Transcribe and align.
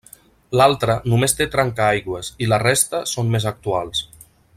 L'altra 0.59 0.95
només 1.11 1.35
té 1.41 1.47
trencaaigües, 1.55 2.31
i 2.45 2.51
la 2.53 2.59
resta 2.67 3.03
són 3.15 3.31
més 3.37 3.47
actuals. 3.53 4.03